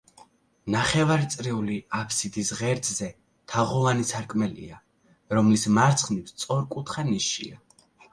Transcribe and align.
ნახევარწრიული 0.75 1.75
აფსიდის 1.97 2.49
ღერძზე 2.61 3.09
თაღოვანი 3.53 4.07
სარკმელია, 4.13 4.79
რომლის 5.39 5.67
მარცხნივ 5.77 6.33
სწორკუთხა 6.33 7.05
ნიშია. 7.11 7.61